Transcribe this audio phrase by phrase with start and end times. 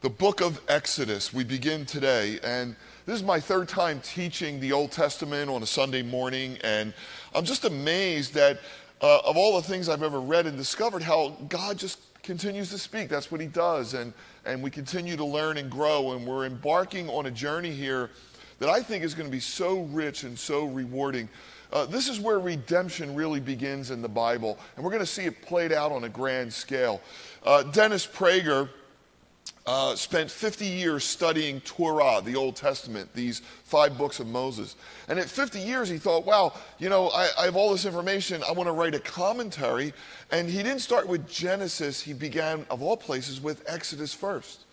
[0.00, 1.34] the book of Exodus.
[1.34, 5.66] We begin today, and this is my third time teaching the Old Testament on a
[5.66, 6.94] Sunday morning, and
[7.34, 8.60] I'm just amazed that
[9.02, 12.78] uh, of all the things I've ever read and discovered, how God just continues to
[12.78, 13.08] speak.
[13.08, 14.12] That's what He does, and
[14.44, 18.10] and we continue to learn and grow, and we're embarking on a journey here
[18.60, 21.28] that I think is going to be so rich and so rewarding.
[21.72, 25.24] Uh, this is where redemption really begins in the Bible, and we're going to see
[25.24, 27.00] it played out on a grand scale.
[27.44, 28.68] Uh, Dennis Prager
[29.68, 34.76] uh, spent 50 years studying Torah, the Old Testament, these five books of Moses.
[35.08, 38.42] And at 50 years, he thought, wow, you know, I, I have all this information.
[38.48, 39.92] I want to write a commentary.
[40.30, 42.00] And he didn't start with Genesis.
[42.00, 44.64] He began, of all places, with Exodus first.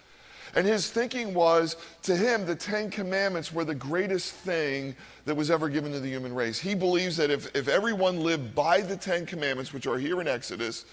[0.56, 5.52] And his thinking was, to him, the Ten Commandments were the greatest thing that was
[5.52, 6.58] ever given to the human race.
[6.58, 10.30] He believes that if, if everyone lived by the Ten Commandments, which are here in
[10.30, 10.86] Exodus,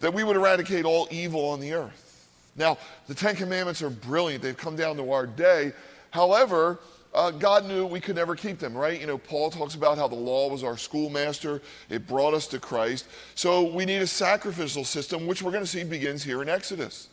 [0.00, 2.03] that we would eradicate all evil on the earth.
[2.56, 4.42] Now, the Ten Commandments are brilliant.
[4.42, 5.72] They've come down to our day.
[6.10, 6.78] However,
[7.14, 9.00] uh, God knew we could never keep them, right?
[9.00, 11.62] You know, Paul talks about how the law was our schoolmaster.
[11.88, 13.06] It brought us to Christ.
[13.34, 17.08] So we need a sacrificial system, which we're going to see begins here in Exodus.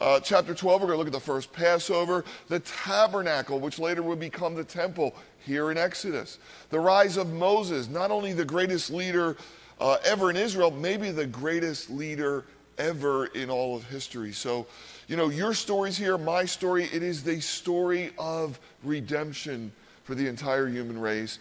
[0.00, 4.02] Uh, chapter 12, we're going to look at the first Passover, the tabernacle, which later
[4.02, 6.38] would become the temple here in Exodus.
[6.70, 9.36] The rise of Moses, not only the greatest leader
[9.80, 12.44] uh, ever in Israel, maybe the greatest leader
[12.78, 14.32] ever in all of history.
[14.32, 14.66] So,
[15.08, 19.72] you know, your story's here, my story, it is the story of redemption
[20.04, 21.38] for the entire human race.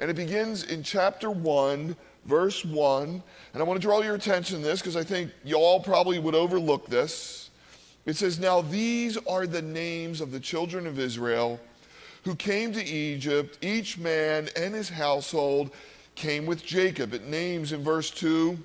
[0.00, 1.94] And it begins in chapter 1,
[2.26, 3.22] verse 1.
[3.52, 6.34] And I want to draw your attention to this because I think y'all probably would
[6.34, 7.50] overlook this.
[8.06, 11.60] It says, Now these are the names of the children of Israel
[12.24, 13.58] who came to Egypt.
[13.62, 15.70] Each man and his household
[16.14, 17.14] came with Jacob.
[17.14, 18.58] It names in verse 2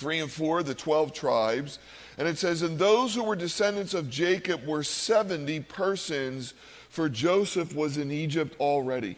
[0.00, 1.78] 3 and 4, the 12 tribes.
[2.18, 6.54] And it says, And those who were descendants of Jacob were 70 persons,
[6.88, 9.16] for Joseph was in Egypt already.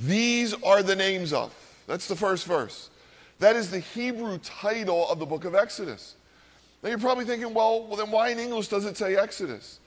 [0.00, 1.54] These are the names of.
[1.86, 2.90] That's the first verse.
[3.38, 6.14] That is the Hebrew title of the book of Exodus.
[6.82, 9.78] Now you're probably thinking, well, well then why in English does it say Exodus?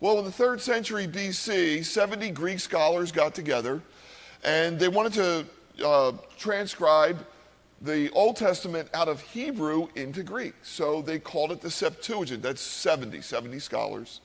[0.00, 3.80] Well, in the third century BC, 70 Greek scholars got together
[4.42, 7.24] and they wanted to uh, transcribe
[7.80, 10.54] the Old Testament out of Hebrew into Greek.
[10.62, 12.42] So they called it the Septuagint.
[12.42, 14.20] That's 70, 70 scholars.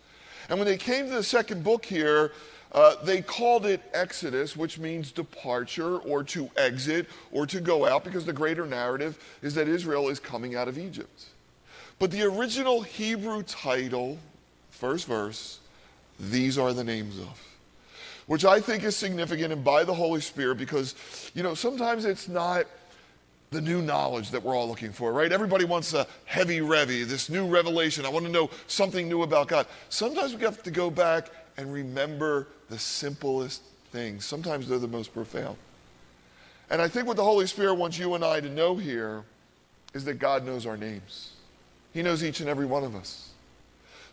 [0.50, 2.32] And when they came to the second book here,
[2.72, 8.04] uh, they called it Exodus, which means departure or to exit or to go out,
[8.04, 11.26] because the greater narrative is that Israel is coming out of Egypt.
[12.00, 14.18] But the original Hebrew title,
[14.70, 15.60] first verse,
[16.20, 17.48] these are the names of
[18.32, 20.96] which I think is significant and by the Holy Spirit because,
[21.34, 22.66] you know, sometimes it's not
[23.52, 25.30] the new knowledge that we're all looking for, right?
[25.30, 28.06] Everybody wants a heavy revy, this new revelation.
[28.06, 29.68] I want to know something new about God.
[29.90, 34.24] Sometimes we have to go back and remember the simplest things.
[34.26, 35.58] Sometimes they're the most profound.
[36.70, 39.26] And I think what the Holy Spirit wants you and I to know here
[39.94, 41.32] is that God knows our names.
[41.94, 43.32] He knows each and every one of us.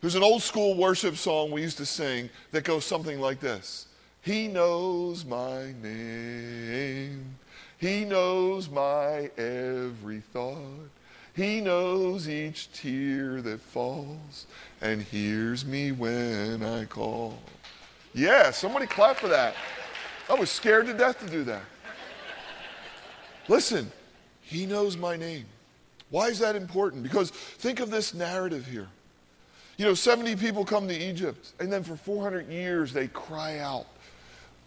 [0.00, 3.86] There's an old school worship song we used to sing that goes something like this
[4.20, 7.36] He knows my name.
[7.78, 10.90] He knows my every thought.
[11.34, 14.46] He knows each tear that falls
[14.80, 17.38] and hears me when I call.
[18.12, 19.54] Yeah, somebody clap for that.
[20.28, 21.62] I was scared to death to do that.
[23.46, 23.90] Listen,
[24.42, 25.46] he knows my name.
[26.10, 27.04] Why is that important?
[27.04, 28.88] Because think of this narrative here.
[29.76, 33.86] You know, 70 people come to Egypt, and then for 400 years they cry out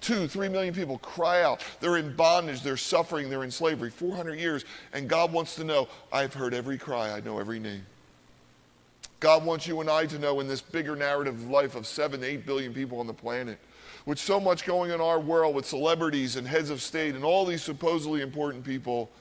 [0.01, 1.63] two, three million people cry out.
[1.79, 4.65] They're in bondage, they're suffering, they're in slavery 400 years.
[4.93, 7.85] And God wants to know, I've heard every cry, I know every name.
[9.19, 12.23] God wants you and I to know in this bigger narrative of life of seven,
[12.23, 13.59] eight billion people on the planet,
[14.07, 17.23] with so much going on in our world with celebrities and heads of state and
[17.23, 19.11] all these supposedly important people,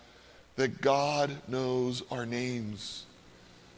[0.56, 3.04] that God knows our names.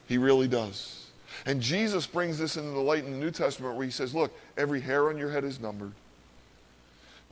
[0.06, 1.06] He really does.
[1.44, 4.32] And Jesus brings this into the light in the New Testament where he says, Look,
[4.56, 5.92] every hair on your head is numbered.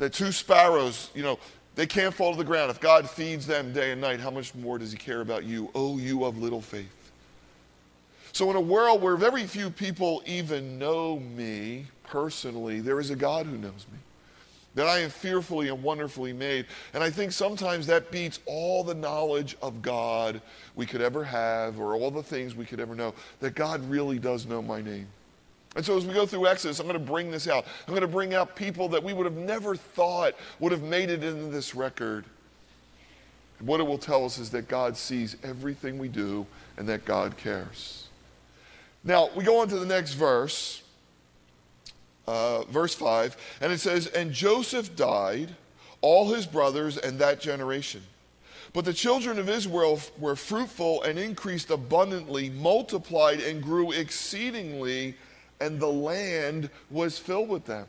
[0.00, 1.38] The two sparrows, you know,
[1.74, 2.70] they can't fall to the ground.
[2.70, 5.70] If God feeds them day and night, how much more does He care about you?
[5.74, 7.12] Oh, you of little faith.
[8.32, 13.16] So, in a world where very few people even know me personally, there is a
[13.16, 13.98] God who knows me.
[14.74, 16.64] That I am fearfully and wonderfully made.
[16.94, 20.40] And I think sometimes that beats all the knowledge of God
[20.76, 23.12] we could ever have or all the things we could ever know.
[23.40, 25.08] That God really does know my name.
[25.76, 27.64] And so as we go through Exodus, I'm going to bring this out.
[27.86, 31.10] I'm going to bring out people that we would have never thought would have made
[31.10, 32.24] it into this record.
[33.58, 36.46] And what it will tell us is that God sees everything we do
[36.76, 38.08] and that God cares.
[39.04, 40.82] Now, we go on to the next verse,
[42.26, 45.54] uh, verse 5, and it says, And Joseph died,
[46.00, 48.02] all his brothers, and that generation.
[48.72, 55.16] But the children of Israel were fruitful and increased abundantly, multiplied and grew exceedingly,
[55.60, 57.86] and the land was filled with them.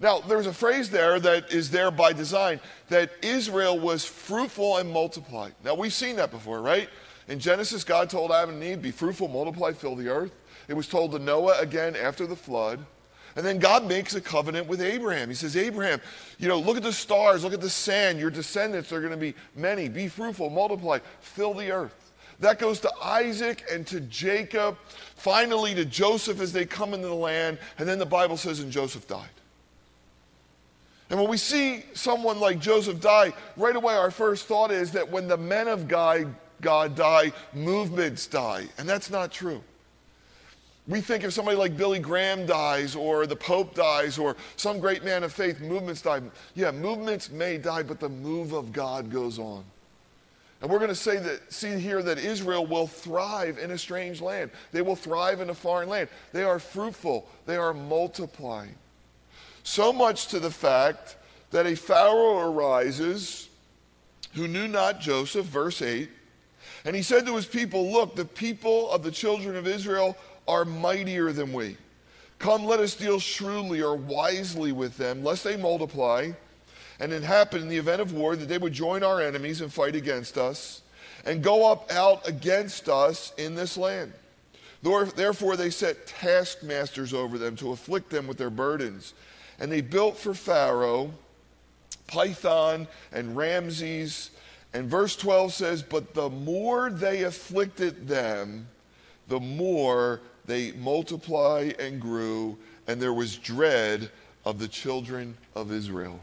[0.00, 2.58] Now, there's a phrase there that is there by design
[2.88, 5.54] that Israel was fruitful and multiplied.
[5.64, 6.88] Now, we've seen that before, right?
[7.28, 10.32] In Genesis, God told Adam and Eve, Be fruitful, multiply, fill the earth.
[10.66, 12.84] It was told to Noah again after the flood.
[13.36, 15.28] And then God makes a covenant with Abraham.
[15.28, 16.00] He says, Abraham,
[16.38, 18.18] you know, look at the stars, look at the sand.
[18.18, 19.88] Your descendants are going to be many.
[19.88, 22.01] Be fruitful, multiply, fill the earth.
[22.40, 24.76] That goes to Isaac and to Jacob,
[25.16, 27.58] finally to Joseph as they come into the land.
[27.78, 29.28] And then the Bible says, and Joseph died.
[31.10, 35.10] And when we see someone like Joseph die, right away our first thought is that
[35.10, 38.66] when the men of God, God die, movements die.
[38.78, 39.62] And that's not true.
[40.88, 45.04] We think if somebody like Billy Graham dies or the Pope dies or some great
[45.04, 46.22] man of faith, movements die.
[46.54, 49.64] Yeah, movements may die, but the move of God goes on.
[50.62, 54.20] And we're going to say that, see here that Israel will thrive in a strange
[54.20, 54.52] land.
[54.70, 56.08] They will thrive in a foreign land.
[56.32, 58.76] They are fruitful, they are multiplying.
[59.64, 61.16] So much to the fact
[61.50, 63.48] that a Pharaoh arises
[64.34, 66.08] who knew not Joseph, verse 8,
[66.84, 70.16] and he said to his people, Look, the people of the children of Israel
[70.46, 71.76] are mightier than we.
[72.38, 76.30] Come, let us deal shrewdly or wisely with them, lest they multiply.
[77.02, 79.72] And it happened in the event of war that they would join our enemies and
[79.72, 80.82] fight against us
[81.24, 84.12] and go up out against us in this land.
[84.84, 89.14] Therefore, they set taskmasters over them to afflict them with their burdens.
[89.58, 91.12] And they built for Pharaoh
[92.06, 94.30] Pithom and Ramses.
[94.72, 98.68] And verse 12 says, But the more they afflicted them,
[99.26, 104.08] the more they multiplied and grew, and there was dread
[104.44, 106.20] of the children of Israel.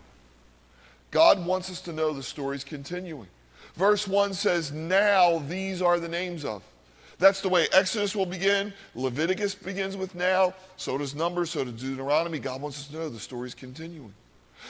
[1.11, 3.27] God wants us to know the story's continuing.
[3.75, 6.63] Verse 1 says, Now these are the names of.
[7.17, 8.73] That's the way Exodus will begin.
[8.95, 10.53] Leviticus begins with now.
[10.77, 11.51] So does Numbers.
[11.51, 12.39] So does Deuteronomy.
[12.39, 14.13] God wants us to know the story's continuing.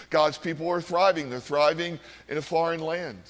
[0.09, 1.30] God's people are thriving.
[1.30, 3.21] They're thriving in a foreign land.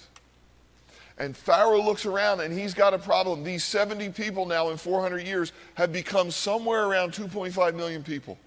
[1.18, 3.44] And Pharaoh looks around and he's got a problem.
[3.44, 8.38] These 70 people now in 400 years have become somewhere around 2.5 million people.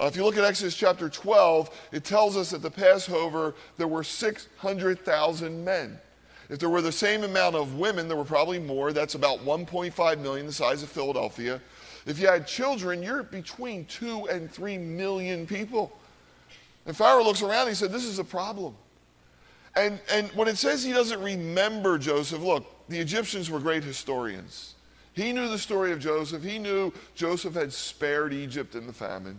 [0.00, 3.86] Uh, if you look at Exodus chapter 12, it tells us at the Passover there
[3.86, 5.98] were 600,000 men.
[6.48, 8.92] If there were the same amount of women, there were probably more.
[8.92, 11.60] That's about 1.5 million, the size of Philadelphia.
[12.06, 15.92] If you had children, you're between 2 and 3 million people.
[16.86, 18.74] And Pharaoh looks around and he said, This is a problem.
[19.76, 24.74] And, and when it says he doesn't remember Joseph, look, the Egyptians were great historians.
[25.12, 26.42] He knew the story of Joseph.
[26.42, 29.38] He knew Joseph had spared Egypt in the famine.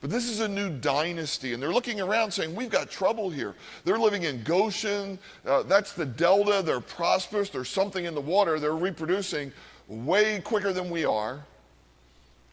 [0.00, 3.54] But this is a new dynasty, and they're looking around saying, We've got trouble here.
[3.84, 5.18] They're living in Goshen.
[5.44, 6.62] Uh, that's the delta.
[6.62, 7.50] They're prosperous.
[7.50, 8.60] There's something in the water.
[8.60, 9.52] They're reproducing
[9.88, 11.44] way quicker than we are.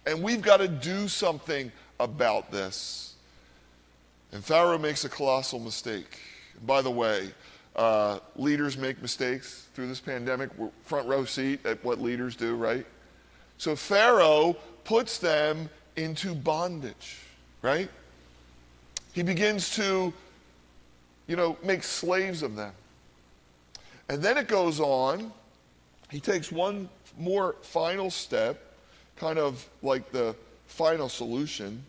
[0.07, 3.15] And we've got to do something about this.
[4.31, 6.19] And Pharaoh makes a colossal mistake.
[6.65, 7.31] By the way,
[7.75, 10.49] uh, leaders make mistakes through this pandemic.
[10.57, 12.85] We're front row seat at what leaders do, right?
[13.57, 17.19] So Pharaoh puts them into bondage,
[17.65, 17.89] right?
[19.13, 20.13] He begins to,
[21.25, 22.71] you know, make slaves of them.
[24.07, 25.33] And then it goes on.
[26.11, 28.61] He takes one more final step,
[29.15, 30.35] kind of like the
[30.67, 31.83] final solution.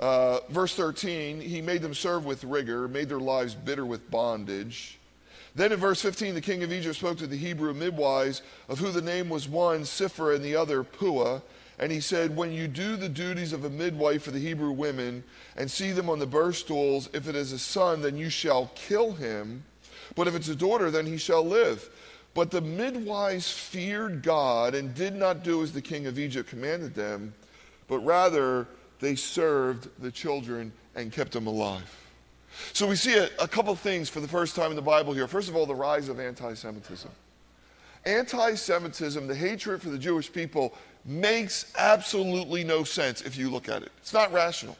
[0.00, 4.98] Uh, verse 13, he made them serve with rigor, made their lives bitter with bondage.
[5.54, 8.90] Then in verse 15, the king of Egypt spoke to the Hebrew midwives, of who
[8.90, 11.42] the name was one Shiphrah and the other Puah.
[11.78, 15.24] And he said, When you do the duties of a midwife for the Hebrew women
[15.56, 18.70] and see them on the birth stools, if it is a son, then you shall
[18.74, 19.64] kill him.
[20.14, 21.88] But if it's a daughter, then he shall live.
[22.34, 26.94] But the midwives feared God and did not do as the king of Egypt commanded
[26.94, 27.32] them,
[27.88, 28.66] but rather
[29.00, 32.00] they served the children and kept them alive.
[32.72, 35.26] So we see a, a couple things for the first time in the Bible here.
[35.26, 37.10] First of all, the rise of anti Semitism.
[38.06, 43.68] Anti Semitism, the hatred for the Jewish people, makes absolutely no sense if you look
[43.68, 43.92] at it.
[43.98, 44.76] It's not rational.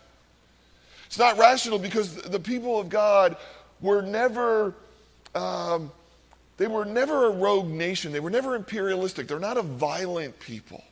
[1.07, 3.37] It's not rational because the people of God
[3.81, 4.75] were never.
[5.35, 5.91] Um,
[6.57, 8.13] they were never a rogue nation.
[8.13, 9.27] They were never imperialistic.
[9.27, 10.85] They're not a violent people.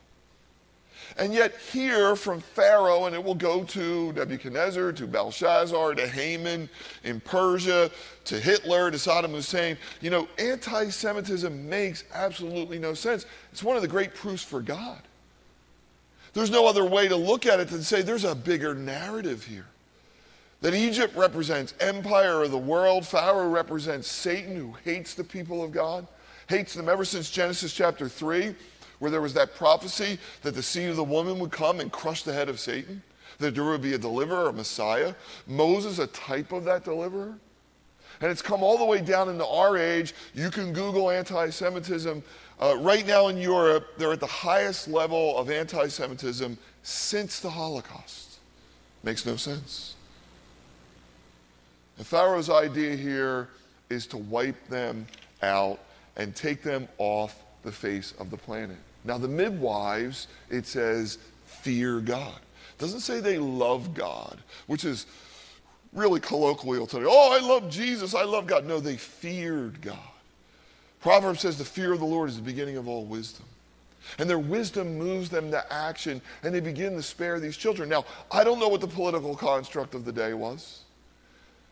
[1.17, 6.69] And yet, here from Pharaoh, and it will go to Nebuchadnezzar, to Belshazzar, to Haman
[7.03, 7.91] in Persia,
[8.25, 13.25] to Hitler, to Saddam Hussein, you know, anti Semitism makes absolutely no sense.
[13.51, 15.01] It's one of the great proofs for God.
[16.33, 19.67] There's no other way to look at it than say there's a bigger narrative here.
[20.61, 25.71] That Egypt represents empire of the world, Pharaoh represents Satan who hates the people of
[25.71, 26.07] God,
[26.47, 28.55] hates them ever since Genesis chapter 3,
[29.03, 32.23] where there was that prophecy that the seed of the woman would come and crush
[32.23, 33.03] the head of Satan,
[33.37, 35.13] that there would be a deliverer, a Messiah.
[35.45, 37.37] Moses, a type of that deliverer.
[38.21, 40.13] And it's come all the way down into our age.
[40.33, 42.23] You can Google anti Semitism.
[42.61, 47.49] Uh, right now in Europe, they're at the highest level of anti Semitism since the
[47.49, 48.37] Holocaust.
[49.03, 49.95] Makes no sense.
[51.97, 53.49] And Pharaoh's idea here
[53.89, 55.07] is to wipe them
[55.41, 55.81] out
[56.15, 58.77] and take them off the face of the planet.
[59.05, 62.35] Now, the midwives, it says, fear God.
[62.35, 65.05] It doesn't say they love God, which is
[65.93, 67.05] really colloquial today.
[67.07, 68.15] Oh, I love Jesus.
[68.15, 68.65] I love God.
[68.65, 69.97] No, they feared God.
[71.01, 73.45] Proverbs says the fear of the Lord is the beginning of all wisdom.
[74.17, 77.89] And their wisdom moves them to action, and they begin to spare these children.
[77.89, 80.81] Now, I don't know what the political construct of the day was.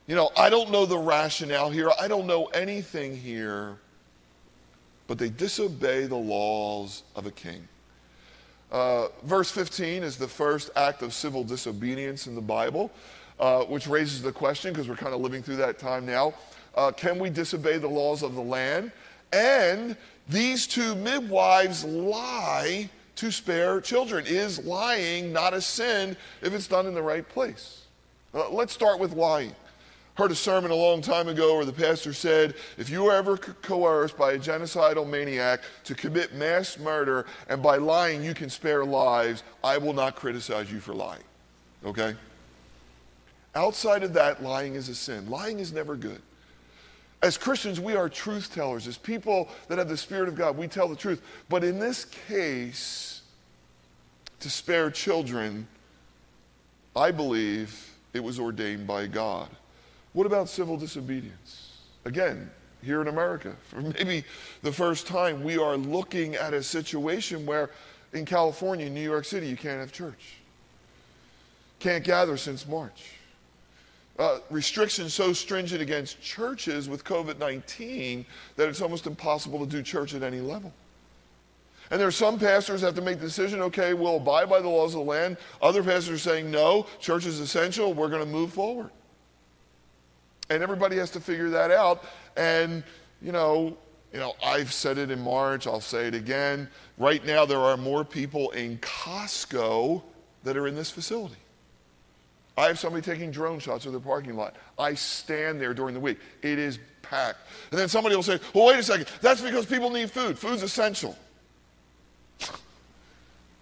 [0.07, 1.91] You know, I don't know the rationale here.
[1.99, 3.77] I don't know anything here.
[5.07, 7.67] But they disobey the laws of a king.
[8.71, 12.91] Uh, verse 15 is the first act of civil disobedience in the Bible
[13.39, 16.33] uh, which raises the question, because we're kind of living through that time now
[16.75, 18.91] uh, can we disobey the laws of the land?
[19.33, 19.97] And
[20.29, 24.25] these two midwives lie to spare children.
[24.25, 27.85] Is lying not a sin if it's done in the right place?
[28.33, 29.53] Uh, let's start with lying.
[30.15, 33.37] Heard a sermon a long time ago where the pastor said, if you are ever
[33.37, 38.83] coerced by a genocidal maniac to commit mass murder and by lying you can spare
[38.83, 41.23] lives, I will not criticize you for lying.
[41.85, 42.15] Okay?
[43.55, 45.29] Outside of that, lying is a sin.
[45.29, 46.21] Lying is never good.
[47.23, 48.87] As Christians, we are truth tellers.
[48.87, 51.21] As people that have the Spirit of God, we tell the truth.
[51.49, 53.21] But in this case,
[54.39, 55.67] to spare children,
[56.95, 59.47] I believe it was ordained by God.
[60.13, 61.77] What about civil disobedience?
[62.05, 62.49] Again,
[62.81, 64.23] here in America, for maybe
[64.63, 67.69] the first time, we are looking at a situation where
[68.13, 70.35] in California, New York City, you can't have church.
[71.79, 73.13] Can't gather since March
[74.21, 78.23] uh, restrictions so stringent against churches with COVID 19
[78.55, 80.71] that it's almost impossible to do church at any level.
[81.89, 84.61] And there are some pastors that have to make the decision okay, we'll abide by
[84.61, 85.37] the laws of the land.
[85.61, 88.91] Other pastors are saying, no, church is essential, we're going to move forward.
[90.51, 92.03] And everybody has to figure that out.
[92.35, 92.83] And,
[93.21, 93.77] you know,
[94.11, 96.67] you know, I've said it in March, I'll say it again.
[96.97, 100.01] Right now, there are more people in Costco
[100.43, 101.37] that are in this facility.
[102.57, 104.57] I have somebody taking drone shots of the parking lot.
[104.77, 106.19] I stand there during the week.
[106.41, 107.39] It is packed.
[107.71, 109.07] And then somebody will say, well, wait a second.
[109.21, 110.37] That's because people need food.
[110.37, 111.17] Food's essential.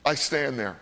[0.03, 0.77] I stand there.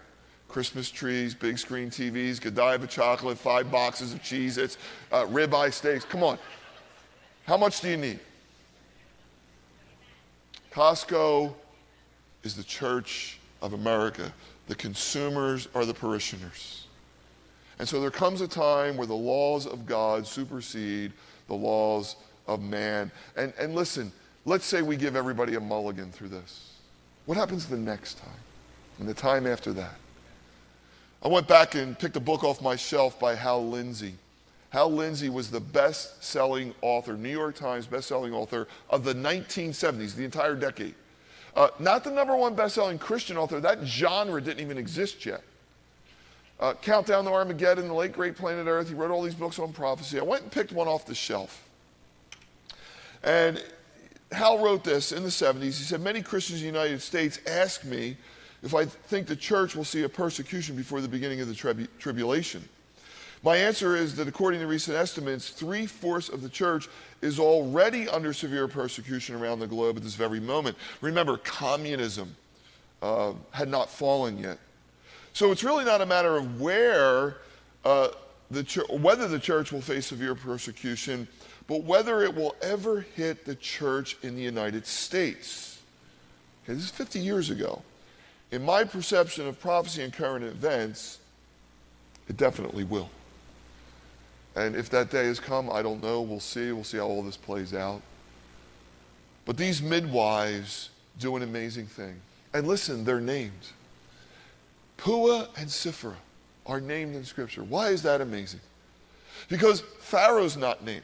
[0.58, 4.80] Christmas trees, big screen TVs, Godiva chocolate, five boxes of Cheez Its,
[5.12, 6.04] uh, ribeye steaks.
[6.04, 6.40] Come on.
[7.46, 8.20] How much do you need?
[10.72, 11.54] Costco
[12.42, 14.34] is the church of America.
[14.66, 16.88] The consumers are the parishioners.
[17.78, 21.14] And so there comes a time where the laws of God supersede
[21.48, 22.16] the laws
[22.48, 23.12] of man.
[23.36, 24.12] And, and listen,
[24.46, 26.72] let's say we give everybody a mulligan through this.
[27.28, 28.40] What happens the next time
[28.98, 29.94] and the time after that?
[31.24, 34.16] I went back and picked a book off my shelf by Hal Lindsey.
[34.70, 39.14] Hal Lindsey was the best selling author, New York Times best selling author of the
[39.14, 40.94] 1970s, the entire decade.
[41.56, 45.42] Uh, not the number one best selling Christian author, that genre didn't even exist yet.
[46.60, 48.90] Uh, Countdown to Armageddon, The Late Great Planet Earth.
[48.90, 50.20] He wrote all these books on prophecy.
[50.20, 51.68] I went and picked one off the shelf.
[53.24, 53.64] And
[54.32, 55.64] Hal wrote this in the 70s.
[55.64, 58.18] He said, Many Christians in the United States ask me
[58.64, 61.88] if I think the church will see a persecution before the beginning of the tribu-
[62.00, 62.68] tribulation.
[63.44, 66.88] My answer is that according to recent estimates, three fourths of the church
[67.22, 70.76] is already under severe persecution around the globe at this very moment.
[71.02, 72.36] Remember, communism
[73.02, 74.58] uh, had not fallen yet.
[75.34, 77.38] So it's really not a matter of where
[77.86, 78.10] uh,
[78.50, 81.28] the ch- whether the church will face severe persecution,
[81.68, 85.80] but whether it will ever hit the church in the United States.
[86.64, 87.84] Okay, this is 50 years ago.
[88.52, 91.20] In my perception of prophecy and current events,
[92.30, 93.10] it definitely will.
[94.56, 96.22] And if that day has come, I don't know.
[96.22, 96.72] We'll see.
[96.72, 98.02] We'll see how all this plays out.
[99.46, 100.90] But these midwives
[101.20, 102.20] do an amazing thing.
[102.54, 103.68] And listen, they're named.
[104.98, 106.16] Puah and Shiphrah
[106.66, 107.64] are named in Scripture.
[107.64, 108.60] Why is that amazing?
[109.48, 111.04] Because Pharaoh's not named.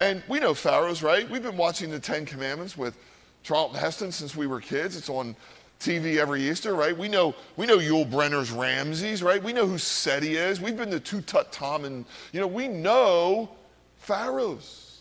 [0.00, 1.28] And we know Pharaoh's, right?
[1.28, 2.96] We've been watching the Ten Commandments with
[3.42, 4.96] Charlton Heston since we were kids.
[4.96, 5.34] It's on
[5.80, 6.96] TV every Easter, right?
[6.96, 9.42] We know, we know Yul Brynner's Ramses, right?
[9.42, 10.60] We know who Seti is.
[10.60, 12.04] We've been to Tutankhamun.
[12.32, 13.50] You know, we know
[13.98, 15.00] pharaohs.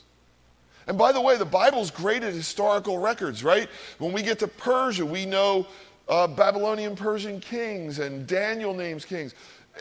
[0.87, 3.69] And by the way, the Bible's great at historical records, right?
[3.97, 5.65] When we get to Persia, we know
[6.07, 9.33] uh, Babylonian Persian kings and Daniel names kings.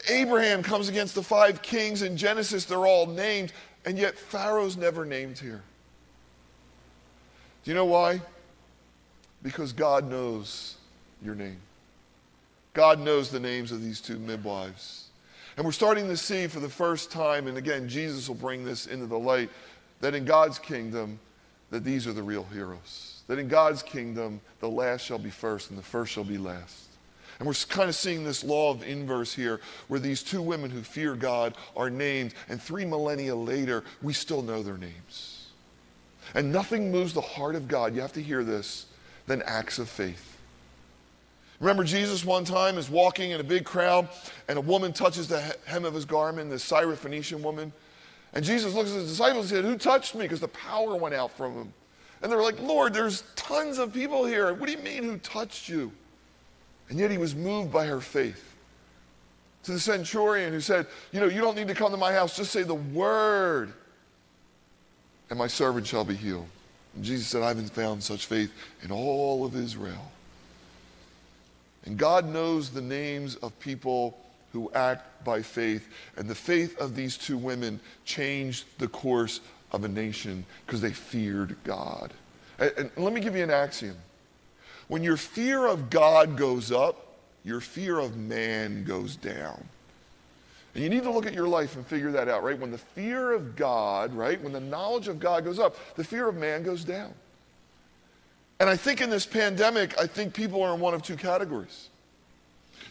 [0.09, 3.53] Abraham comes against the five kings in Genesis, they're all named,
[3.85, 5.63] and yet Pharaoh's never named here.
[7.65, 8.21] Do you know why?
[9.43, 10.77] Because God knows
[11.25, 11.61] your name.
[12.73, 15.09] God knows the names of these two midwives.
[15.57, 18.87] And we're starting to see for the first time, and again, Jesus will bring this
[18.87, 19.49] into the light,
[20.00, 21.19] that in God's kingdom,
[21.71, 23.23] that these are the real heroes.
[23.28, 26.88] That in God's kingdom, the last shall be first and the first shall be last.
[27.38, 30.83] And we're kind of seeing this law of inverse here, where these two women who
[30.83, 35.49] fear God are named, and three millennia later, we still know their names.
[36.35, 38.87] And nothing moves the heart of God, you have to hear this,
[39.26, 40.34] than acts of faith.
[41.61, 44.08] Remember, Jesus one time is walking in a big crowd,
[44.49, 47.73] and a woman touches the hem of his garment, this Syrophoenician woman.
[48.32, 50.23] And Jesus looks at his disciples and said, Who touched me?
[50.23, 51.73] Because the power went out from him.
[52.23, 54.52] And they're like, Lord, there's tons of people here.
[54.54, 55.92] What do you mean, who touched you?
[56.88, 58.54] And yet he was moved by her faith.
[59.64, 62.37] To the centurion who said, You know, you don't need to come to my house,
[62.37, 63.73] just say the word,
[65.30, 66.46] and my servant shall be healed.
[66.94, 70.12] And Jesus said, I haven't found such faith in all of Israel.
[71.85, 74.19] And God knows the names of people
[74.53, 75.88] who act by faith.
[76.17, 79.41] And the faith of these two women changed the course
[79.73, 82.12] of a nation because they feared God.
[82.59, 83.97] And, and, let me give you an axiom.
[84.88, 89.62] When your fear of God goes up, your fear of man goes down.
[90.75, 92.59] And you need to look at your life and figure that out, right?
[92.59, 96.29] When the fear of God, right, when the knowledge of God goes up, the fear
[96.29, 97.12] of man goes down.
[98.61, 101.88] And I think in this pandemic, I think people are in one of two categories.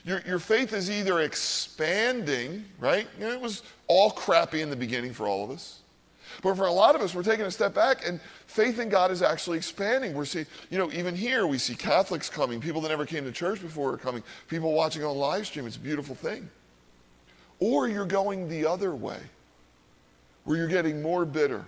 [0.06, 3.08] Your, your faith is either expanding, right?
[3.18, 5.80] You know, it was all crappy in the beginning for all of us.
[6.42, 9.12] But for a lot of us, we're taking a step back, and faith in God
[9.12, 10.14] is actually expanding.
[10.14, 13.32] We're seeing, you know, even here, we see Catholics coming, people that never came to
[13.32, 15.68] church before are coming, people watching on live stream.
[15.68, 16.50] It's a beautiful thing.
[17.60, 19.20] Or you're going the other way,
[20.44, 21.64] where you're getting more bitter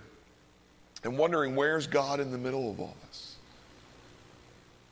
[1.04, 3.25] and wondering, where's God in the middle of all this?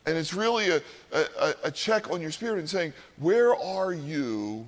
[0.06, 4.66] And it's really a, a, a, check on your spirit and saying, where are you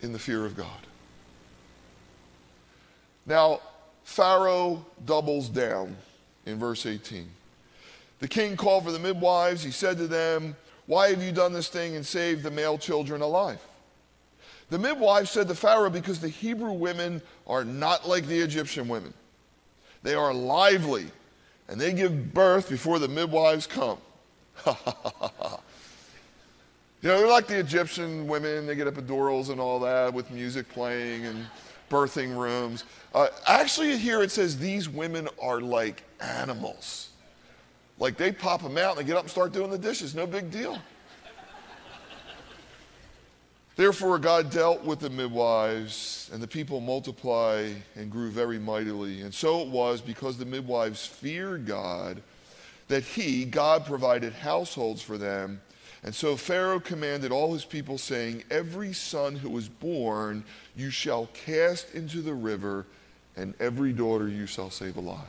[0.00, 0.66] in the fear of God?
[3.24, 3.60] Now,
[4.02, 5.96] Pharaoh doubles down
[6.44, 7.28] in verse 18.
[8.18, 9.62] The king called for the midwives.
[9.62, 13.20] He said to them, Why have you done this thing and saved the male children
[13.20, 13.60] alive?
[14.70, 19.14] The midwives said to Pharaoh, Because the Hebrew women are not like the Egyptian women.
[20.02, 21.06] They are lively,
[21.68, 23.98] and they give birth before the midwives come.
[24.66, 24.72] you
[27.02, 28.66] know, they're like the Egyptian women.
[28.66, 31.46] They get epidurals and all that with music playing and
[31.90, 32.84] birthing rooms.
[33.14, 37.10] Uh, actually, here it says these women are like animals.
[37.98, 40.14] Like they pop them out and they get up and start doing the dishes.
[40.14, 40.78] No big deal.
[43.74, 49.22] Therefore, God dealt with the midwives, and the people multiplied and grew very mightily.
[49.22, 52.22] And so it was because the midwives feared God
[52.88, 55.60] that he, God, provided households for them.
[56.04, 60.44] And so Pharaoh commanded all his people, saying, Every son who is born
[60.76, 62.86] you shall cast into the river,
[63.36, 65.20] and every daughter you shall save alive.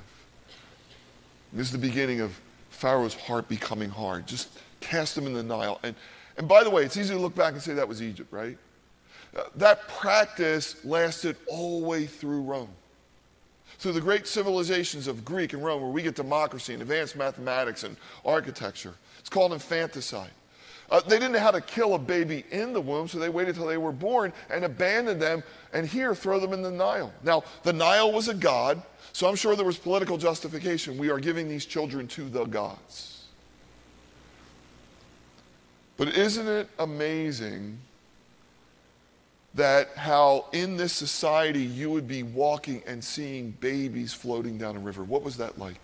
[1.51, 2.39] This is the beginning of
[2.71, 4.25] Pharaoh's heart becoming hard.
[4.25, 5.79] Just cast them in the Nile.
[5.83, 5.95] And,
[6.37, 8.57] and by the way, it's easy to look back and say that was Egypt, right?
[9.37, 12.69] Uh, that practice lasted all the way through Rome
[13.83, 17.83] through the great civilizations of Greek and Rome, where we get democracy and advanced mathematics
[17.83, 18.93] and architecture.
[19.19, 20.31] It's called infanticide.
[20.89, 23.55] Uh, they didn't know how to kill a baby in the womb, so they waited
[23.55, 25.43] till they were born and abandoned them,
[25.73, 27.11] and here throw them in the Nile.
[27.23, 30.97] Now, the Nile was a god, so I'm sure there was political justification.
[30.97, 33.25] We are giving these children to the gods.
[35.97, 37.77] But isn't it amazing
[39.55, 44.79] that how in this society you would be walking and seeing babies floating down a
[44.79, 45.03] river.
[45.03, 45.79] What was that like?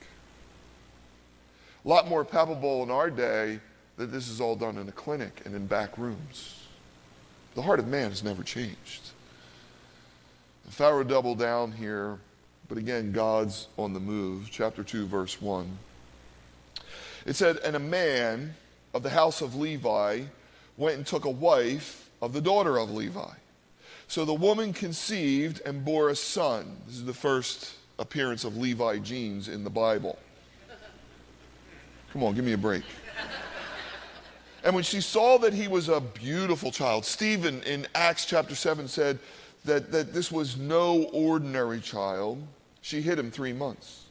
[1.86, 3.60] A lot more palpable in our day
[3.97, 6.67] that this is all done in a clinic and in back rooms.
[7.55, 9.10] The heart of man has never changed.
[10.63, 12.17] And Pharaoh doubled down here,
[12.67, 14.49] but again, God's on the move.
[14.51, 15.77] Chapter 2, verse 1.
[17.25, 18.55] It said, And a man
[18.93, 20.23] of the house of Levi
[20.77, 23.34] went and took a wife of the daughter of Levi.
[24.09, 26.75] So the woman conceived and bore a son.
[26.87, 30.17] This is the first appearance of Levi genes in the Bible.
[32.11, 32.81] Come on, give me a break.
[34.63, 38.87] And when she saw that he was a beautiful child, Stephen in Acts chapter 7
[38.87, 39.19] said
[39.63, 42.41] that, that this was no ordinary child,
[42.81, 44.05] she hid him three months.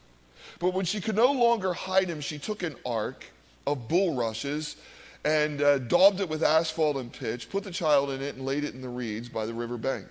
[0.59, 3.25] But when she could no longer hide him, she took an ark
[3.67, 4.77] of bulrushes
[5.25, 8.63] and uh, daubed it with asphalt and pitch, put the child in it, and laid
[8.63, 10.07] it in the reeds by the river bank.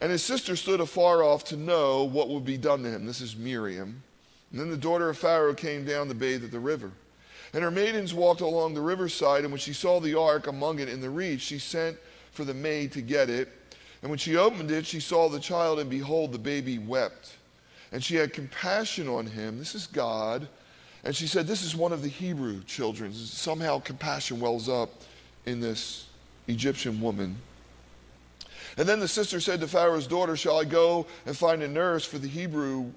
[0.00, 3.06] And his sister stood afar off to know what would be done to him.
[3.06, 4.02] This is Miriam.
[4.50, 6.92] And then the daughter of Pharaoh came down to bathe at the river.
[7.52, 10.88] And her maidens walked along the riverside, and when she saw the ark among it
[10.88, 11.96] in the reeds, she sent
[12.30, 13.48] for the maid to get it.
[14.02, 17.36] And when she opened it, she saw the child, and behold, the baby wept.
[17.90, 19.58] And she had compassion on him.
[19.58, 20.46] This is God.
[21.04, 23.12] And she said, This is one of the Hebrew children.
[23.12, 24.90] Somehow compassion wells up
[25.46, 26.06] in this
[26.46, 27.36] Egyptian woman.
[28.76, 32.04] And then the sister said to Pharaoh's daughter, Shall I go and find a nurse
[32.04, 32.90] for the Hebrew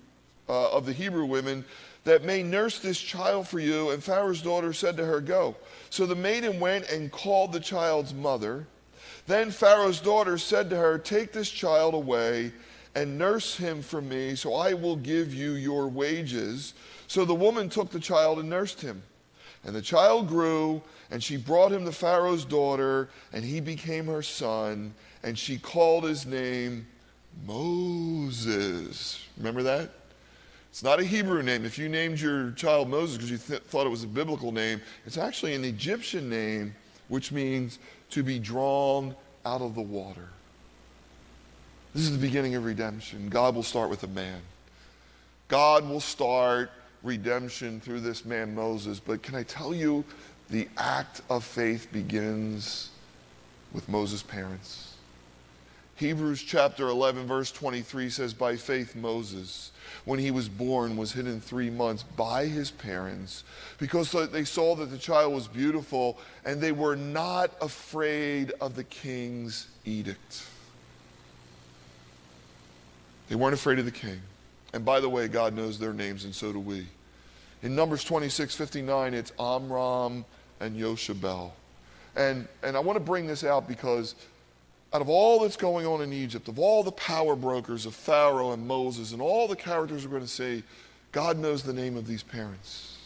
[0.49, 1.65] uh, of the Hebrew women
[2.03, 3.91] that may nurse this child for you?
[3.91, 5.55] And Pharaoh's daughter said to her, Go.
[5.89, 8.67] So the maiden went and called the child's mother.
[9.27, 12.51] Then Pharaoh's daughter said to her, Take this child away
[12.93, 16.73] and nurse him for me, so I will give you your wages.
[17.11, 19.03] So the woman took the child and nursed him.
[19.65, 24.21] And the child grew, and she brought him to Pharaoh's daughter, and he became her
[24.21, 26.87] son and she called his name
[27.45, 29.27] Moses.
[29.35, 29.89] Remember that?
[30.69, 31.65] It's not a Hebrew name.
[31.65, 34.79] If you named your child Moses because you th- thought it was a biblical name,
[35.05, 36.73] it's actually an Egyptian name,
[37.09, 37.77] which means
[38.11, 39.13] to be drawn
[39.45, 40.29] out of the water.
[41.93, 43.27] This is the beginning of redemption.
[43.27, 44.39] God will start with a man.
[45.49, 46.71] God will start
[47.03, 48.99] redemption through this man Moses.
[48.99, 50.03] But can I tell you,
[50.49, 52.89] the act of faith begins
[53.73, 54.95] with Moses' parents.
[55.95, 59.71] Hebrews chapter 11, verse 23 says, By faith, Moses,
[60.03, 63.43] when he was born, was hidden three months by his parents
[63.77, 68.83] because they saw that the child was beautiful and they were not afraid of the
[68.83, 70.43] king's edict.
[73.29, 74.21] They weren't afraid of the king.
[74.73, 76.87] And by the way, God knows their names, and so do we.
[77.63, 80.25] In Numbers 26, 59, it's Amram
[80.59, 81.51] and Yoshabel.
[82.15, 84.15] And, and I want to bring this out because
[84.93, 88.51] out of all that's going on in Egypt, of all the power brokers of Pharaoh
[88.51, 90.63] and Moses, and all the characters we're going to see,
[91.11, 92.97] God knows the name of these parents.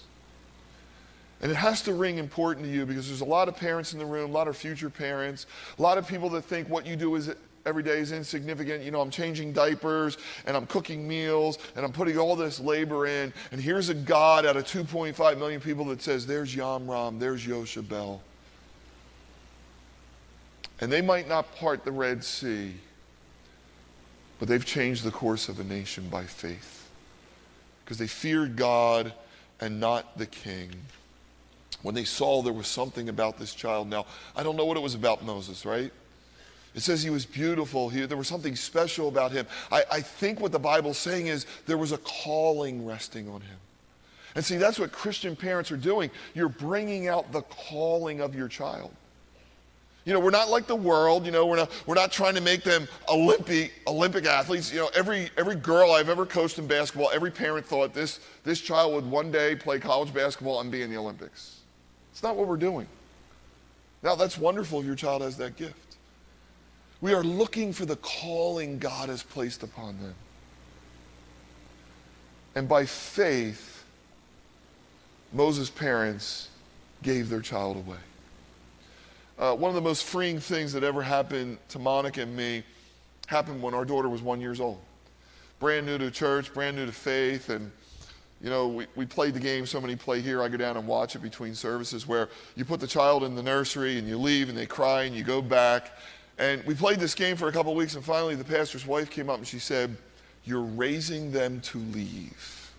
[1.42, 4.00] And it has to ring important to you because there's a lot of parents in
[4.00, 5.46] the room, a lot of future parents,
[5.78, 7.30] a lot of people that think what you do is
[7.66, 8.84] every day is insignificant.
[8.84, 13.08] You know, I'm changing diapers and I'm cooking meals and I'm putting all this labor
[13.08, 13.34] in.
[13.52, 18.20] And here's a God out of 2.5 million people that says, there's Yamram, there's Yoshabel.
[20.82, 22.74] And they might not part the Red Sea,
[24.40, 26.90] but they've changed the course of a nation by faith
[27.84, 29.14] because they feared God
[29.62, 30.72] and not the king.
[31.82, 34.84] When they saw there was something about this child, now, I don't know what it
[34.84, 35.94] was about Moses, right?
[36.76, 37.88] It says he was beautiful.
[37.88, 39.48] He, there was something special about him.
[39.72, 43.58] I, I think what the Bible's saying is there was a calling resting on him.
[44.36, 46.12] And see, that's what Christian parents are doing.
[46.34, 48.92] You're bringing out the calling of your child.
[50.04, 51.26] You know, we're not like the world.
[51.26, 54.72] You know, we're not, we're not trying to make them Olympic, Olympic athletes.
[54.72, 58.60] You know, every, every girl I've ever coached in basketball, every parent thought this, this
[58.60, 61.62] child would one day play college basketball and be in the Olympics.
[62.12, 62.88] It's not what we're doing.
[64.04, 65.85] Now, that's wonderful if your child has that gift.
[67.02, 70.16] We are looking for the calling God has placed upon them.
[72.56, 73.84] And by faith,
[75.34, 76.50] Moses' parents
[77.04, 77.98] gave their child away.
[79.38, 82.64] Uh, one of the most freeing things that ever happened to Monica and me
[83.28, 84.80] happened when our daughter was one years old.
[85.60, 87.70] Brand new to church, brand new to faith, and
[88.42, 90.88] you know, we, we played the game, so many play here, I go down and
[90.88, 94.50] watch it between services where you put the child in the nursery and you leave
[94.50, 95.98] and they cry and you go back.
[96.38, 99.30] And we played this game for a couple weeks and finally the pastor's wife came
[99.30, 99.96] up and she said,
[100.44, 102.72] You're raising them to leave.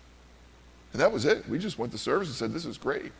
[0.93, 1.47] And that was it.
[1.49, 3.11] We just went to service and said, This is great.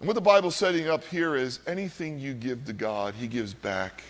[0.00, 3.54] And what the Bible's setting up here is anything you give to God, He gives
[3.54, 4.02] back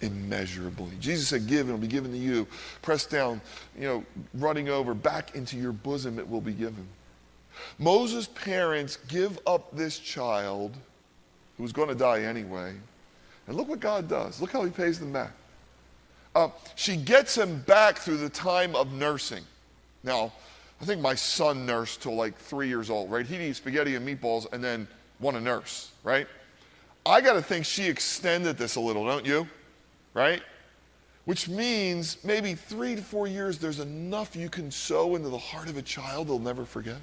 [0.00, 0.96] immeasurably.
[0.98, 2.46] Jesus said, Give and it'll be given to you.
[2.82, 3.40] Pressed down,
[3.76, 6.86] you know, running over, back into your bosom it will be given.
[7.78, 10.76] Moses' parents give up this child
[11.58, 12.72] who was going to die anyway.
[13.46, 14.40] And look what God does.
[14.40, 15.32] Look how He pays them back.
[16.34, 19.42] Uh, she gets him back through the time of nursing.
[20.04, 20.32] Now,
[20.80, 23.26] I think my son nursed till like three years old, right?
[23.26, 24.86] He'd eat spaghetti and meatballs and then
[25.18, 26.28] want to nurse, right?
[27.04, 29.48] I got to think she extended this a little, don't you?
[30.14, 30.42] Right?
[31.24, 35.68] Which means maybe three to four years, there's enough you can sow into the heart
[35.68, 36.98] of a child they'll never forget.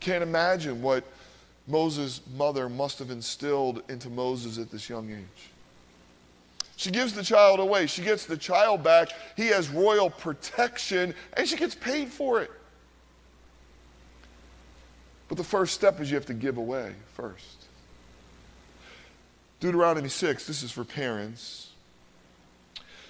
[0.00, 1.04] Can't imagine what
[1.70, 5.50] Moses' mother must have instilled into Moses at this young age.
[6.76, 7.86] She gives the child away.
[7.86, 9.10] She gets the child back.
[9.36, 12.50] He has royal protection, and she gets paid for it.
[15.28, 17.66] But the first step is you have to give away first.
[19.60, 21.70] Deuteronomy 6, this is for parents,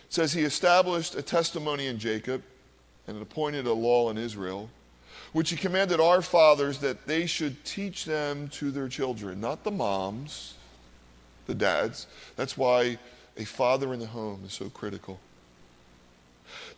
[0.09, 2.43] says he established a testimony in Jacob
[3.07, 4.69] and appointed a law in Israel,
[5.33, 9.71] which he commanded our fathers that they should teach them to their children, not the
[9.71, 10.55] moms,
[11.47, 12.07] the dads.
[12.37, 12.99] That's why
[13.37, 15.21] a father in the home is so critical.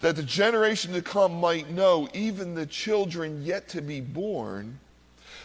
[0.01, 4.79] That the generation to come might know, even the children yet to be born,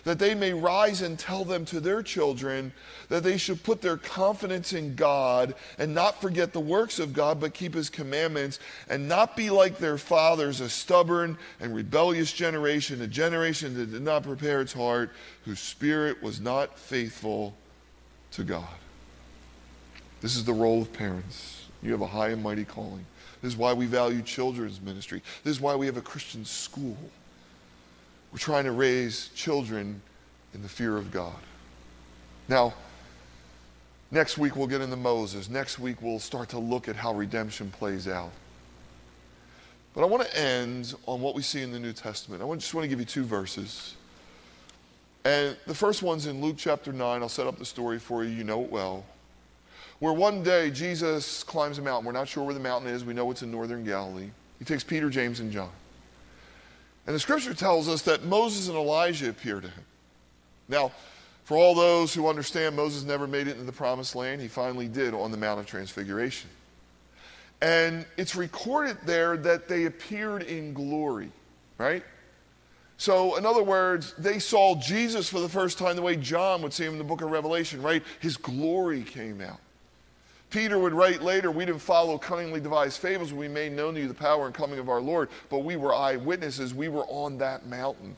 [0.03, 2.71] that they may rise and tell them to their children
[3.09, 7.39] that they should put their confidence in God and not forget the works of God,
[7.39, 13.01] but keep his commandments and not be like their fathers, a stubborn and rebellious generation,
[13.01, 15.11] a generation that did not prepare its heart,
[15.45, 17.55] whose spirit was not faithful
[18.31, 18.67] to God.
[20.21, 21.65] This is the role of parents.
[21.81, 23.05] You have a high and mighty calling.
[23.41, 25.21] This is why we value children's ministry.
[25.43, 26.97] This is why we have a Christian school.
[28.31, 30.01] We're trying to raise children
[30.53, 31.35] in the fear of God.
[32.47, 32.73] Now,
[34.11, 35.49] next week we'll get into Moses.
[35.49, 38.31] Next week we'll start to look at how redemption plays out.
[39.93, 42.43] But I want to end on what we see in the New Testament.
[42.43, 43.95] I just want to give you two verses.
[45.25, 47.21] And the first one's in Luke chapter 9.
[47.21, 48.29] I'll set up the story for you.
[48.29, 49.03] You know it well
[49.99, 52.05] where one day Jesus climbs a mountain.
[52.05, 53.03] We're not sure where the mountain is.
[53.03, 54.29] We know it's in northern Galilee.
[54.59, 55.71] He takes Peter, James, and John.
[57.07, 59.85] And the scripture tells us that Moses and Elijah appear to him.
[60.67, 60.91] Now,
[61.45, 64.89] for all those who understand Moses never made it into the promised land, he finally
[64.89, 66.49] did on the Mount of Transfiguration.
[67.61, 71.31] And it's recorded there that they appeared in glory,
[71.77, 72.03] right?
[72.97, 76.73] So, in other words, they saw Jesus for the first time the way John would
[76.73, 78.03] see him in the book of Revelation, right?
[78.19, 79.59] His glory came out.
[80.49, 84.07] Peter would write later, We didn't follow cunningly devised fables, we made known to you
[84.07, 86.73] the power and coming of our Lord, but we were eyewitnesses.
[86.73, 88.15] We were on that mountain.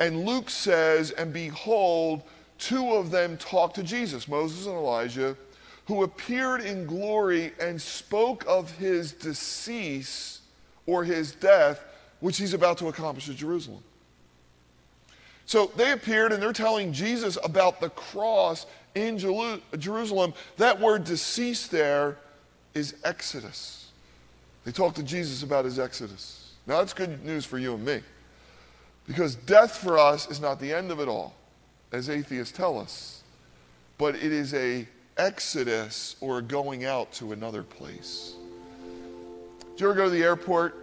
[0.00, 2.22] And Luke says, And behold,
[2.58, 5.36] two of them talked to Jesus, Moses and Elijah,
[5.86, 10.40] who appeared in glory and spoke of his decease
[10.86, 11.84] or his death,
[12.20, 13.82] which he's about to accomplish at Jerusalem.
[15.46, 20.34] So they appeared and they're telling Jesus about the cross in Jerusalem.
[20.56, 22.16] That word deceased there
[22.74, 23.90] is Exodus.
[24.64, 26.52] They talked to Jesus about his Exodus.
[26.66, 28.00] Now that's good news for you and me.
[29.06, 31.34] Because death for us is not the end of it all,
[31.92, 33.22] as atheists tell us,
[33.98, 38.34] but it is a exodus or going out to another place.
[39.76, 40.76] Do you ever go to the airport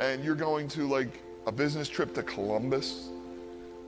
[0.00, 3.08] and you're going to like a business trip to Columbus?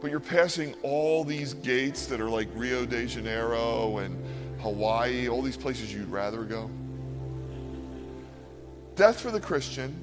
[0.01, 4.17] But you're passing all these gates that are like Rio de Janeiro and
[4.61, 6.71] Hawaii, all these places you'd rather go.
[8.97, 9.95] Death for the Christian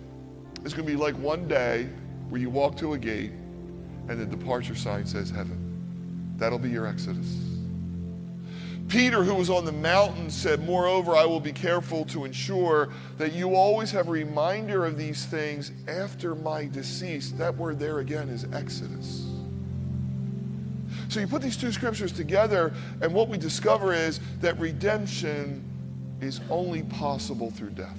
[0.64, 1.88] is going to be like one day
[2.30, 3.32] where you walk to a gate
[4.10, 6.36] and the departure sign says heaven.
[6.38, 7.38] That'll be your exodus.
[8.88, 13.34] Peter, who was on the mountain, said, Moreover, I will be careful to ensure that
[13.34, 17.32] you always have a reminder of these things after my decease.
[17.32, 19.37] That word there again is Exodus.
[21.10, 25.64] So you put these two scriptures together, and what we discover is that redemption
[26.20, 27.98] is only possible through death.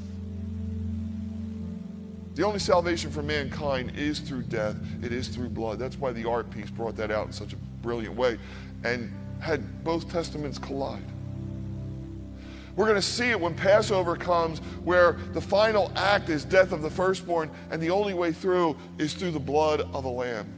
[2.35, 5.79] The only salvation for mankind is through death, it is through blood.
[5.79, 8.39] That's why the art piece brought that out in such a brilliant way
[8.85, 11.03] and had both testaments collide.
[12.77, 16.81] We're going to see it when Passover comes, where the final act is death of
[16.81, 20.58] the firstborn, and the only way through is through the blood of a lamb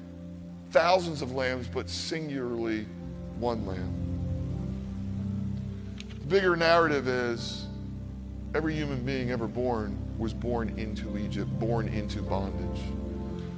[0.71, 2.87] thousands of lambs, but singularly
[3.39, 3.95] one lamb.
[6.21, 7.67] The bigger narrative is
[8.55, 12.83] every human being ever born was born into Egypt, born into bondage,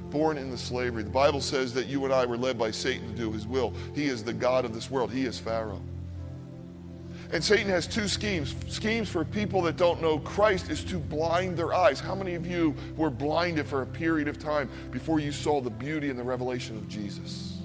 [0.09, 1.03] born into slavery.
[1.03, 3.73] The Bible says that you and I were led by Satan to do his will.
[3.93, 5.81] He is the God of this world, he is Pharaoh.
[7.33, 8.55] And Satan has two schemes.
[8.67, 11.99] Schemes for people that don't know Christ is to blind their eyes.
[11.99, 15.71] How many of you were blinded for a period of time before you saw the
[15.71, 17.57] beauty and the revelation of Jesus?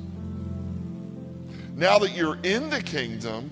[1.77, 3.51] Now that you're in the kingdom,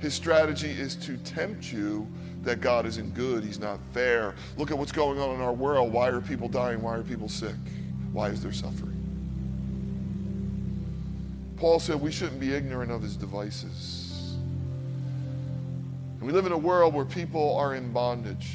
[0.00, 2.08] his strategy is to tempt you
[2.42, 4.34] that God isn't good, he's not fair.
[4.56, 5.92] Look at what's going on in our world.
[5.92, 6.82] Why are people dying?
[6.82, 7.54] Why are people sick?
[8.12, 8.90] Why is there suffering?
[11.56, 14.03] Paul said we shouldn't be ignorant of his devices.
[16.24, 18.50] We live in a world where people are in bondage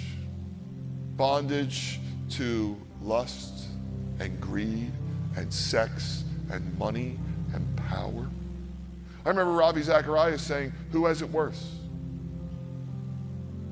[1.15, 1.99] bondage
[2.31, 3.67] to lust
[4.19, 4.91] and greed
[5.35, 7.19] and sex and money
[7.53, 8.27] and power.
[9.23, 11.75] I remember Ravi Zacharias saying, Who has it worse?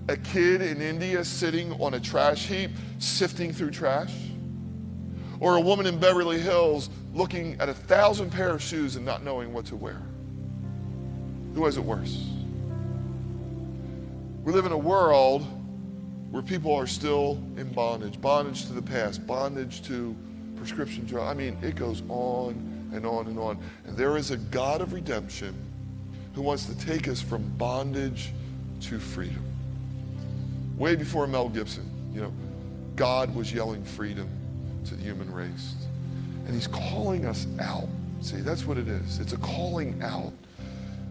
[0.10, 4.13] A kid in India sitting on a trash heap, sifting through trash?
[5.39, 9.23] Or a woman in Beverly Hills looking at a thousand pair of shoes and not
[9.23, 10.03] knowing what to wear?
[11.55, 12.37] Who has it worse?
[14.47, 15.45] We live in a world
[16.31, 20.15] where people are still in bondage bondage to the past, bondage to
[20.55, 21.29] prescription drugs.
[21.29, 22.51] I mean, it goes on
[22.93, 23.60] and on and on.
[23.86, 25.53] And there is a God of redemption
[26.33, 28.31] who wants to take us from bondage
[28.83, 29.43] to freedom.
[30.77, 31.83] Way before Mel Gibson,
[32.13, 32.31] you know,
[32.95, 34.29] God was yelling freedom
[34.86, 35.75] to the human race.
[36.45, 37.89] And he's calling us out.
[38.21, 39.19] See, that's what it is.
[39.19, 40.31] It's a calling out.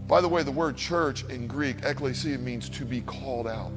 [0.07, 3.73] By the way, the word church in Greek, ekklesia, means to be called out.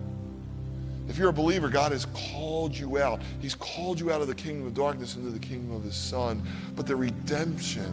[1.08, 3.20] If you're a believer, God has called you out.
[3.42, 6.44] He's called you out of the kingdom of darkness into the kingdom of His Son.
[6.76, 7.92] But the redemption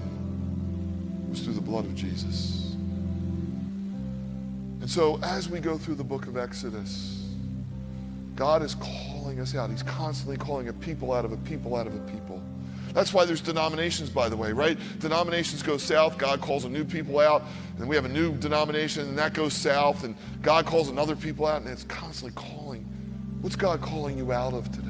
[1.30, 2.74] was through the blood of Jesus.
[4.82, 7.26] And so, as we go through the book of Exodus,
[8.36, 9.70] God is calling us out.
[9.70, 12.42] He's constantly calling a people out of a people out of a people.
[12.96, 14.78] That's why there's denominations, by the way, right?
[15.00, 17.42] Denominations go south, God calls a new people out,
[17.76, 21.44] and we have a new denomination, and that goes south, and God calls another people
[21.44, 22.84] out, and it's constantly calling.
[23.42, 24.88] What's God calling you out of today?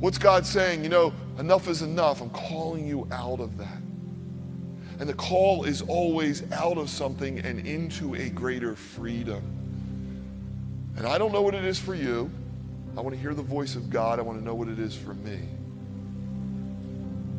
[0.00, 0.82] What's God saying?
[0.82, 2.20] You know, enough is enough.
[2.22, 3.78] I'm calling you out of that.
[4.98, 9.44] And the call is always out of something and into a greater freedom.
[10.96, 12.28] And I don't know what it is for you.
[12.96, 14.18] I want to hear the voice of God.
[14.18, 15.38] I want to know what it is for me.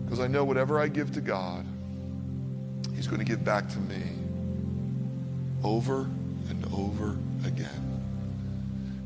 [0.09, 1.63] Because I know whatever I give to God,
[2.95, 4.01] He's going to give back to me
[5.63, 6.09] over
[6.49, 8.01] and over again.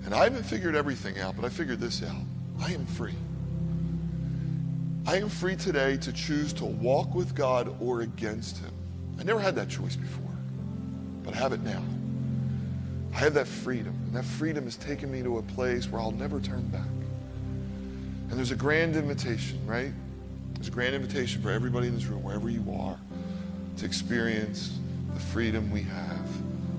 [0.05, 2.21] And I haven't figured everything out, but I figured this out.
[2.61, 3.15] I am free.
[5.05, 8.71] I am free today to choose to walk with God or against Him.
[9.19, 10.31] I never had that choice before,
[11.23, 11.83] but I have it now.
[13.13, 16.11] I have that freedom, and that freedom has taken me to a place where I'll
[16.11, 16.87] never turn back.
[18.29, 19.91] And there's a grand invitation, right?
[20.63, 22.97] There's a grand invitation for everybody in this room, wherever you are,
[23.76, 24.80] to experience
[25.13, 26.26] the freedom we have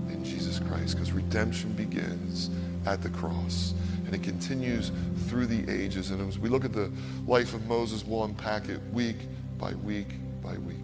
[0.09, 2.49] in Jesus Christ, because redemption begins
[2.87, 3.75] at the cross.
[4.07, 4.91] And it continues
[5.29, 6.13] through the ages.
[6.13, 6.91] And as we look at the
[7.27, 9.19] life of Moses, we'll unpack it week
[9.59, 10.84] by week by week.